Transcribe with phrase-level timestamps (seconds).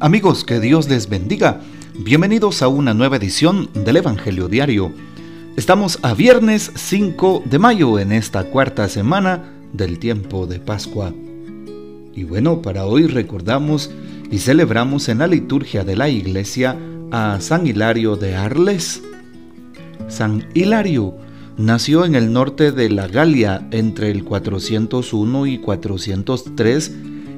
[0.00, 1.60] Amigos, que Dios les bendiga.
[1.96, 4.92] Bienvenidos a una nueva edición del Evangelio Diario.
[5.56, 11.14] Estamos a viernes 5 de mayo en esta cuarta semana del tiempo de Pascua.
[12.12, 13.92] Y bueno, para hoy recordamos
[14.32, 16.76] y celebramos en la liturgia de la iglesia
[17.12, 19.00] a San Hilario de Arles.
[20.08, 21.14] San Hilario
[21.56, 26.92] nació en el norte de la Galia entre el 401 y 403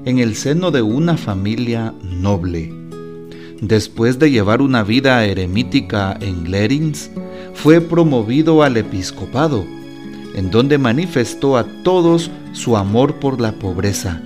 [0.06, 2.72] en el seno de una familia noble.
[3.60, 7.10] Después de llevar una vida eremítica en Lerins,
[7.54, 9.64] fue promovido al episcopado,
[10.36, 14.22] en donde manifestó a todos su amor por la pobreza,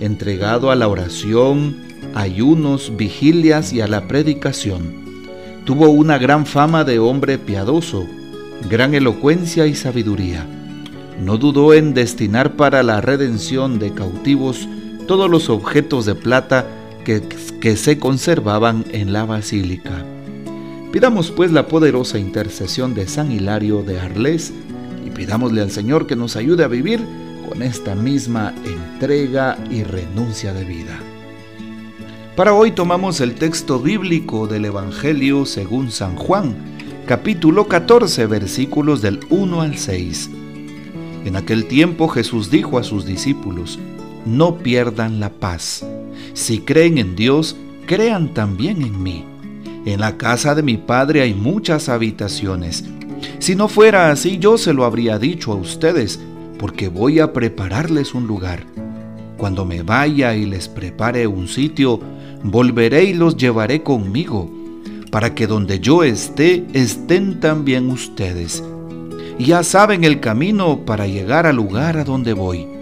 [0.00, 1.78] entregado a la oración,
[2.14, 5.06] ayunos, vigilias y a la predicación.
[5.64, 8.06] Tuvo una gran fama de hombre piadoso,
[8.68, 10.46] gran elocuencia y sabiduría.
[11.18, 14.68] No dudó en destinar para la redención de cautivos
[15.06, 16.66] todos los objetos de plata
[17.04, 17.22] que,
[17.60, 20.04] que, se conservaban en la basílica.
[20.92, 24.52] Pidamos pues la poderosa intercesión de San Hilario de Arles
[25.06, 27.00] y pidámosle al Señor que nos ayude a vivir
[27.48, 30.98] con esta misma entrega y renuncia de vida.
[32.34, 36.54] Para hoy tomamos el texto bíblico del Evangelio según San Juan,
[37.06, 40.30] capítulo 14, versículos del 1 al 6.
[41.24, 43.78] En aquel tiempo Jesús dijo a sus discípulos,
[44.26, 45.86] no pierdan la paz.
[46.34, 49.24] Si creen en Dios, crean también en mí.
[49.86, 52.84] En la casa de mi Padre hay muchas habitaciones.
[53.38, 56.20] Si no fuera así, yo se lo habría dicho a ustedes,
[56.58, 58.64] porque voy a prepararles un lugar.
[59.36, 62.00] Cuando me vaya y les prepare un sitio,
[62.42, 64.50] volveré y los llevaré conmigo,
[65.10, 68.64] para que donde yo esté, estén también ustedes.
[69.38, 72.75] ya saben el camino para llegar al lugar a donde voy.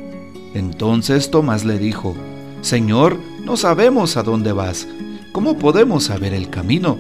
[0.55, 2.16] Entonces Tomás le dijo,
[2.62, 4.88] Señor, no sabemos a dónde vas.
[5.33, 6.96] ¿Cómo podemos saber el camino?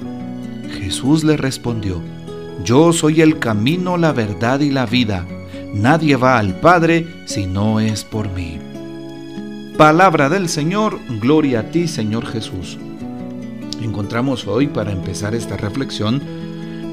[0.78, 2.02] Jesús le respondió,
[2.64, 5.24] Yo soy el camino, la verdad y la vida.
[5.72, 8.58] Nadie va al Padre si no es por mí.
[9.78, 12.78] Palabra del Señor, gloria a ti Señor Jesús.
[13.82, 16.20] Encontramos hoy para empezar esta reflexión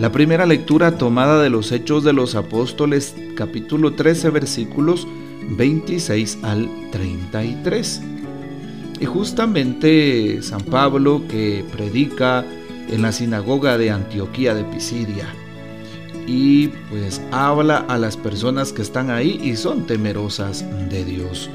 [0.02, 5.08] la primera lectura tomada de los Hechos de los Apóstoles capítulo 13 versículos
[5.50, 8.02] 26 al 33.
[9.00, 12.46] Y justamente San Pablo que predica
[12.90, 15.34] en la sinagoga de Antioquía de Pisidia
[16.28, 21.50] y pues habla a las personas que están ahí y son temerosas de Dios.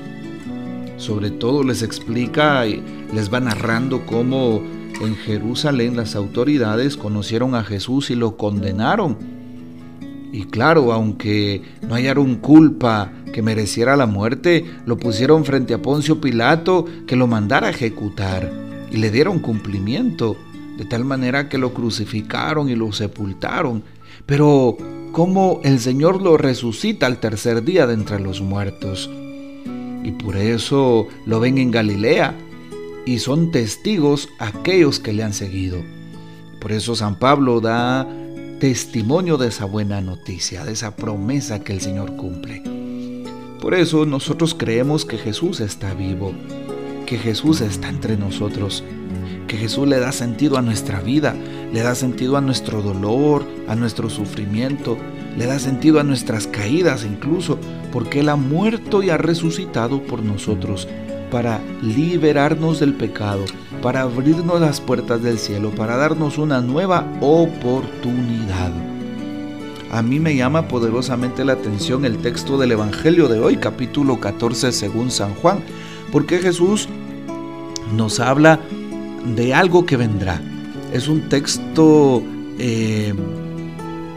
[0.97, 2.83] Sobre todo les explica y
[3.13, 4.63] les va narrando cómo
[5.01, 9.17] en Jerusalén las autoridades conocieron a Jesús y lo condenaron.
[10.33, 16.23] Y claro, aunque no hallaron culpa que mereciera la muerte, lo pusieron frente a Poncio
[16.23, 18.51] Pilato que lo mandara a ejecutar
[18.91, 20.39] y le dieron cumplimiento,
[20.79, 23.83] de tal manera que lo crucificaron y lo sepultaron.
[24.25, 24.79] Pero
[25.13, 29.11] cómo el Señor lo resucita al tercer día de entre los muertos.
[30.03, 32.35] Y por eso lo ven en Galilea
[33.05, 35.85] y son testigos aquellos que le han seguido.
[36.59, 38.09] Por eso San Pablo da
[38.61, 42.76] testimonio de esa buena noticia, de esa promesa que el Señor cumple.
[43.61, 46.33] Por eso nosotros creemos que Jesús está vivo,
[47.07, 48.85] que Jesús está entre nosotros,
[49.49, 51.35] que Jesús le da sentido a nuestra vida,
[51.73, 54.99] le da sentido a nuestro dolor, a nuestro sufrimiento,
[55.37, 57.59] le da sentido a nuestras caídas incluso,
[57.93, 60.89] porque Él ha muerto y ha resucitado por nosotros
[61.31, 63.45] para liberarnos del pecado,
[63.83, 68.86] para abrirnos las puertas del cielo, para darnos una nueva oportunidad.
[69.91, 74.73] A mí me llama poderosamente la atención el texto del Evangelio de hoy, capítulo 14
[74.73, 75.61] según San Juan,
[76.11, 76.89] porque Jesús
[77.95, 78.59] nos habla
[79.37, 80.41] de algo que vendrá.
[80.93, 82.21] Es un texto
[82.59, 83.15] eh,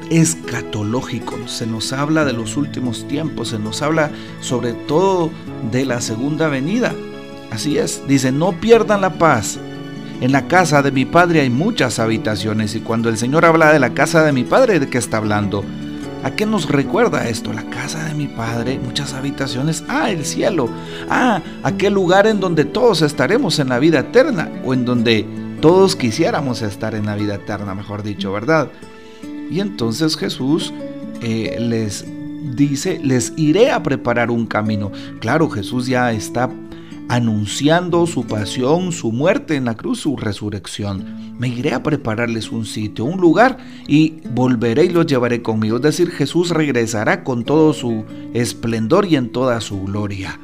[0.10, 5.30] escatológico, se nos habla de los últimos tiempos, se nos habla sobre todo
[5.72, 6.96] de la segunda venida.
[7.52, 9.60] Así es, dice, no pierdan la paz.
[10.22, 13.80] En la casa de mi padre hay muchas habitaciones y cuando el Señor habla de
[13.80, 15.64] la casa de mi padre, ¿de qué está hablando?
[16.24, 17.54] ¿A qué nos recuerda esto?
[17.54, 19.86] La casa de mi padre, muchas habitaciones.
[19.88, 20.70] Ah, el cielo.
[21.10, 25.26] Ah, aquel lugar en donde todos estaremos en la vida eterna o en donde
[25.62, 28.70] todos quisiéramos estar en la vida eterna, mejor dicho, ¿verdad?
[29.50, 30.74] Y entonces Jesús
[31.22, 32.06] eh, les
[32.56, 34.92] dice, les iré a preparar un camino.
[35.22, 36.50] Claro, Jesús ya está
[37.10, 41.34] anunciando su pasión, su muerte en la cruz, su resurrección.
[41.38, 43.58] Me iré a prepararles un sitio, un lugar,
[43.88, 45.78] y volveré y los llevaré conmigo.
[45.78, 50.40] Es decir, Jesús regresará con todo su esplendor y en toda su gloria.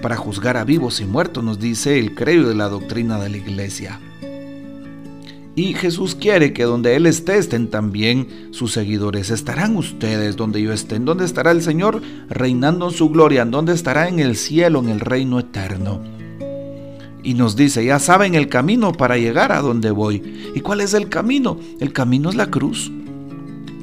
[0.00, 3.36] para juzgar a vivos y muertos, nos dice el credo de la doctrina de la
[3.36, 4.00] iglesia.
[5.54, 9.30] Y Jesús quiere que donde Él esté estén también sus seguidores.
[9.30, 10.96] Estarán ustedes donde yo esté.
[10.96, 12.00] ¿En dónde estará el Señor
[12.30, 13.42] reinando en su gloria?
[13.42, 16.00] ¿En dónde estará en el cielo, en el reino eterno?
[17.22, 20.50] Y nos dice, ya saben el camino para llegar a donde voy.
[20.54, 21.58] ¿Y cuál es el camino?
[21.80, 22.90] El camino es la cruz.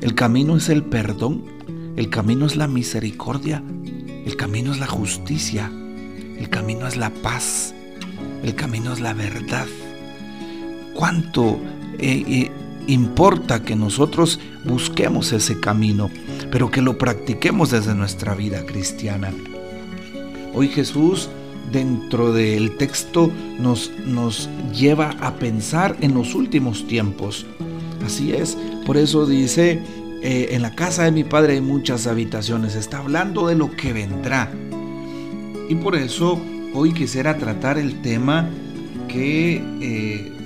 [0.02, 1.44] El camino es el perdón.
[1.96, 3.64] El camino es la misericordia.
[4.26, 5.72] El camino es la justicia.
[6.36, 7.76] El camino es la paz.
[8.44, 9.68] El camino es la verdad
[11.00, 11.62] cuánto
[11.98, 12.52] eh, eh,
[12.88, 16.10] importa que nosotros busquemos ese camino,
[16.52, 19.32] pero que lo practiquemos desde nuestra vida cristiana.
[20.54, 21.30] Hoy Jesús
[21.72, 23.32] dentro del texto
[23.62, 27.46] nos, nos lleva a pensar en los últimos tiempos.
[28.06, 29.80] Así es, por eso dice,
[30.22, 33.94] eh, en la casa de mi padre hay muchas habitaciones, está hablando de lo que
[33.94, 34.52] vendrá.
[35.70, 36.42] Y por eso
[36.74, 38.50] hoy quisiera tratar el tema
[39.08, 40.38] que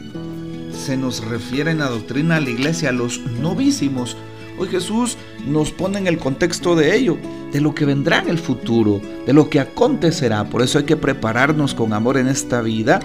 [0.84, 4.18] se nos refiere en la doctrina de la iglesia a los novísimos.
[4.60, 7.18] Hoy Jesús nos pone en el contexto de ello,
[7.54, 10.44] de lo que vendrá en el futuro, de lo que acontecerá.
[10.44, 13.00] Por eso hay que prepararnos con amor en esta vida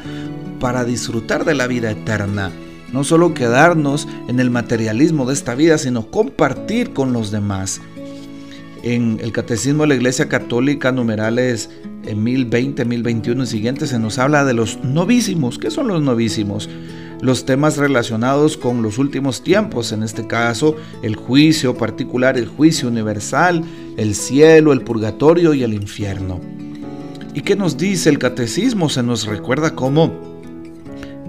[0.59, 2.51] para disfrutar de la vida eterna.
[2.93, 7.81] No solo quedarnos en el materialismo de esta vida, sino compartir con los demás.
[8.83, 11.71] En el Catecismo de la Iglesia Católica, numerales
[12.05, 15.59] en 1020, 1021 y siguientes, se nos habla de los novísimos.
[15.59, 16.69] ¿Qué son los novísimos?
[17.21, 22.89] Los temas relacionados con los últimos tiempos, en este caso el juicio particular, el juicio
[22.89, 23.65] universal,
[23.97, 26.41] el cielo, el purgatorio y el infierno.
[27.35, 28.89] ¿Y qué nos dice el catecismo?
[28.89, 30.13] Se nos recuerda cómo,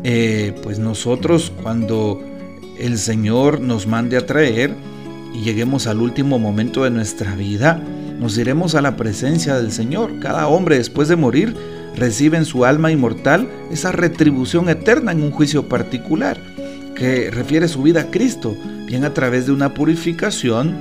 [0.04, 2.22] eh, pues nosotros cuando
[2.80, 4.74] el Señor nos mande a traer
[5.34, 7.82] y lleguemos al último momento de nuestra vida,
[8.20, 10.20] nos iremos a la presencia del Señor.
[10.20, 11.56] Cada hombre después de morir
[12.00, 16.40] recibe en su alma inmortal esa retribución eterna en un juicio particular,
[16.96, 18.56] que refiere su vida a Cristo,
[18.86, 20.75] bien a través de una purificación,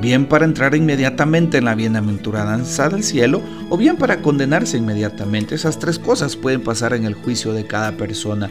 [0.00, 5.54] bien para entrar inmediatamente en la bienaventuranza del cielo, o bien para condenarse inmediatamente.
[5.54, 8.50] Esas tres cosas pueden pasar en el juicio de cada persona.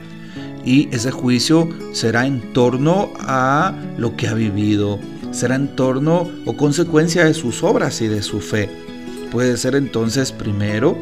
[0.63, 4.99] Y ese juicio será en torno a lo que ha vivido,
[5.31, 8.69] será en torno o consecuencia de sus obras y de su fe.
[9.31, 10.97] Puede ser entonces primero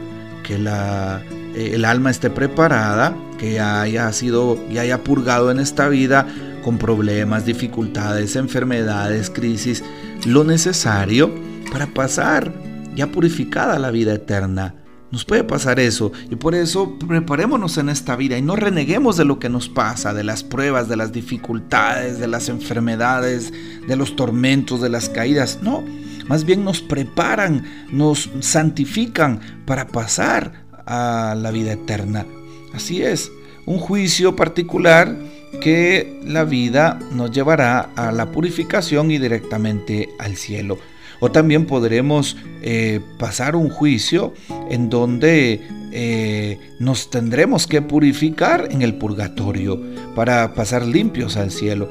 [0.45, 1.23] que la,
[1.55, 6.27] eh, el alma esté preparada, que haya sido y haya purgado en esta vida
[6.63, 9.83] con problemas, dificultades, enfermedades, crisis,
[10.25, 11.33] lo necesario
[11.71, 12.53] para pasar
[12.95, 14.75] ya purificada la vida eterna.
[15.11, 19.25] Nos puede pasar eso y por eso preparémonos en esta vida y no reneguemos de
[19.25, 23.53] lo que nos pasa, de las pruebas, de las dificultades, de las enfermedades,
[23.87, 25.59] de los tormentos, de las caídas.
[25.61, 25.83] No,
[26.27, 32.25] más bien nos preparan, nos santifican para pasar a la vida eterna.
[32.73, 33.31] Así es,
[33.65, 35.15] un juicio particular
[35.61, 40.77] que la vida nos llevará a la purificación y directamente al cielo.
[41.21, 44.33] O también podremos eh, pasar un juicio
[44.69, 45.61] en donde
[45.93, 49.81] eh, nos tendremos que purificar en el purgatorio
[50.13, 51.89] para pasar limpios al cielo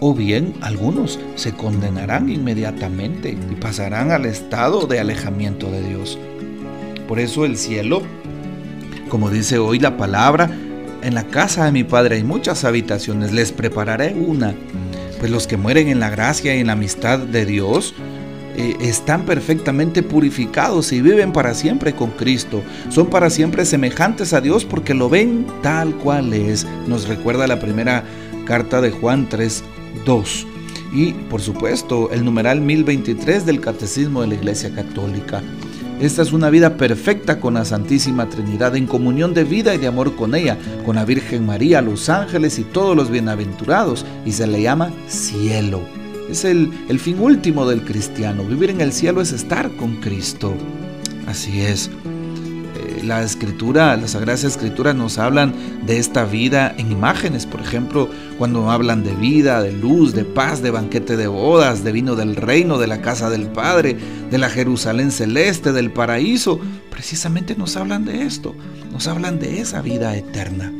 [0.00, 6.18] o bien algunos se condenarán inmediatamente y pasarán al estado de alejamiento de Dios.
[7.06, 8.02] Por eso el cielo,
[9.08, 10.50] como dice hoy la palabra,
[11.02, 14.54] en la casa de mi Padre hay muchas habitaciones, les prepararé una.
[15.18, 17.94] Pues los que mueren en la gracia y en la amistad de Dios,
[18.56, 22.62] eh, están perfectamente purificados y viven para siempre con Cristo.
[22.88, 26.66] Son para siempre semejantes a Dios porque lo ven tal cual es.
[26.86, 28.04] Nos recuerda la primera
[28.44, 29.62] carta de Juan 3,
[30.04, 30.46] 2.
[30.92, 35.42] Y por supuesto el numeral 1023 del Catecismo de la Iglesia Católica.
[36.00, 39.86] Esta es una vida perfecta con la Santísima Trinidad, en comunión de vida y de
[39.86, 44.46] amor con ella, con la Virgen María, los ángeles y todos los bienaventurados, y se
[44.46, 45.82] le llama cielo.
[46.30, 48.44] Es el, el fin último del cristiano.
[48.44, 50.54] Vivir en el cielo es estar con Cristo.
[51.26, 51.90] Así es
[53.02, 55.54] la escritura, las sagradas escrituras nos hablan
[55.86, 60.62] de esta vida en imágenes, por ejemplo, cuando hablan de vida, de luz, de paz,
[60.62, 63.96] de banquete de bodas, de vino del reino, de la casa del Padre,
[64.30, 68.54] de la Jerusalén celeste, del paraíso, precisamente nos hablan de esto,
[68.92, 70.72] nos hablan de esa vida eterna.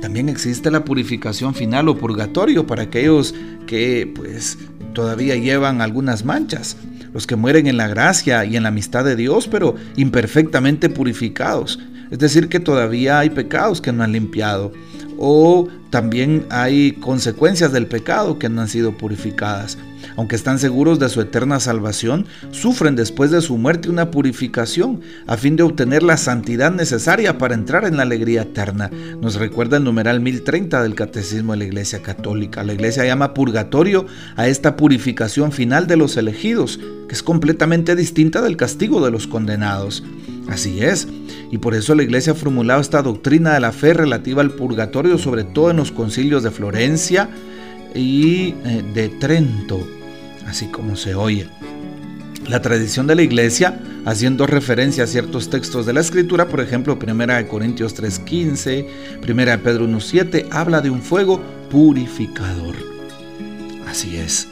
[0.00, 3.34] También existe la purificación final o purgatorio para aquellos
[3.66, 4.58] que pues
[4.92, 6.76] todavía llevan algunas manchas
[7.16, 11.78] los que mueren en la gracia y en la amistad de Dios, pero imperfectamente purificados.
[12.10, 14.70] Es decir, que todavía hay pecados que no han limpiado.
[15.16, 19.78] O también hay consecuencias del pecado que no han sido purificadas.
[20.16, 25.36] Aunque están seguros de su eterna salvación, sufren después de su muerte una purificación a
[25.36, 28.90] fin de obtener la santidad necesaria para entrar en la alegría eterna.
[29.20, 32.64] Nos recuerda el numeral 1030 del Catecismo de la Iglesia Católica.
[32.64, 38.42] La Iglesia llama purgatorio a esta purificación final de los elegidos, que es completamente distinta
[38.42, 40.02] del castigo de los condenados.
[40.48, 41.08] Así es,
[41.50, 45.18] y por eso la Iglesia ha formulado esta doctrina de la fe relativa al purgatorio,
[45.18, 47.28] sobre todo en los concilios de Florencia
[47.94, 49.86] y eh, de Trento,
[50.46, 51.48] así como se oye.
[52.48, 56.96] La tradición de la Iglesia, haciendo referencia a ciertos textos de la Escritura, por ejemplo,
[56.96, 58.86] 1 Corintios 3:15,
[59.22, 62.76] 1 Pedro 1:7, habla de un fuego purificador.
[63.88, 64.48] Así es.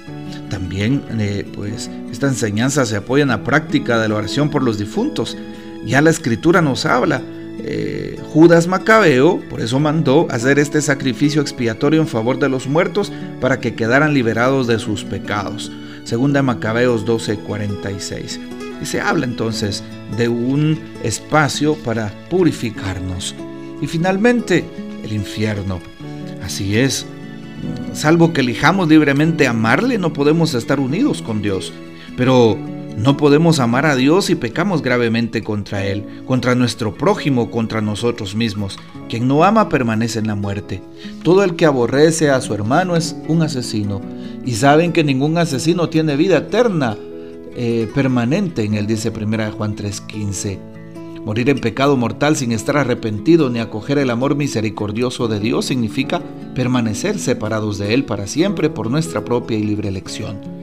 [0.50, 4.78] También, eh, pues, esta enseñanza se apoya en la práctica de la oración por los
[4.78, 5.36] difuntos,
[5.84, 7.22] ya la escritura nos habla.
[7.60, 13.12] Eh, Judas Macabeo, por eso mandó hacer este sacrificio expiatorio en favor de los muertos
[13.40, 15.70] para que quedaran liberados de sus pecados.
[16.04, 18.40] Segunda Macabeos 12:46.
[18.82, 19.82] Y se habla entonces
[20.16, 23.34] de un espacio para purificarnos.
[23.80, 24.64] Y finalmente,
[25.02, 25.80] el infierno.
[26.42, 27.06] Así es,
[27.94, 31.72] salvo que elijamos libremente amarle, no podemos estar unidos con Dios.
[32.16, 32.58] Pero
[32.96, 38.36] no podemos amar a Dios si pecamos gravemente contra Él, contra nuestro prójimo, contra nosotros
[38.36, 38.78] mismos.
[39.08, 40.80] Quien no ama permanece en la muerte.
[41.22, 44.00] Todo el que aborrece a su hermano es un asesino.
[44.46, 46.96] Y saben que ningún asesino tiene vida eterna
[47.56, 50.58] eh, permanente en él, dice 1 Juan 3:15.
[51.24, 56.22] Morir en pecado mortal sin estar arrepentido ni acoger el amor misericordioso de Dios significa
[56.54, 60.53] permanecer separados de Él para siempre por nuestra propia y libre elección.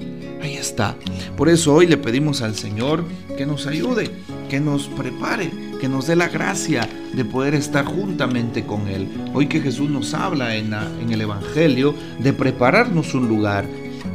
[0.42, 0.96] Ahí está.
[1.38, 3.04] Por eso hoy le pedimos al Señor
[3.38, 4.10] que nos ayude,
[4.50, 9.08] que nos prepare, que nos dé la gracia de poder estar juntamente con Él.
[9.34, 13.66] Hoy que Jesús nos habla en, el Evangelio de prepararnos un lugar,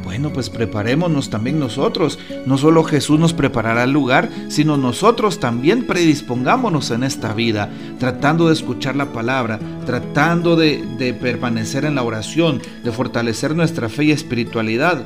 [0.03, 2.19] bueno, pues preparémonos también nosotros.
[2.45, 7.69] No solo Jesús nos preparará el lugar, sino nosotros también predispongámonos en esta vida,
[7.99, 14.05] tratando de escuchar la palabra, tratando de permanecer en la oración, de fortalecer nuestra fe
[14.05, 15.05] y espiritualidad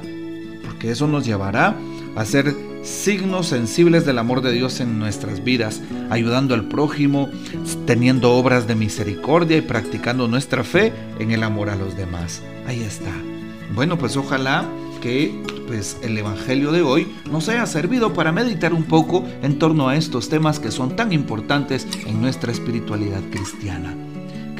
[0.81, 1.75] que eso nos llevará
[2.15, 7.29] a ser signos sensibles del amor de Dios en nuestras vidas, ayudando al prójimo,
[7.85, 12.41] teniendo obras de misericordia y practicando nuestra fe en el amor a los demás.
[12.65, 13.11] Ahí está.
[13.75, 14.65] Bueno, pues ojalá
[15.01, 15.31] que
[15.67, 19.95] pues el evangelio de hoy nos haya servido para meditar un poco en torno a
[19.95, 23.95] estos temas que son tan importantes en nuestra espiritualidad cristiana.